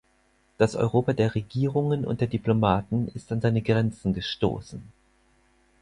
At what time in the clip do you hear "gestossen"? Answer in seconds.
4.11-4.81